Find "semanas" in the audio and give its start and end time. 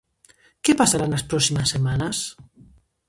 1.73-2.17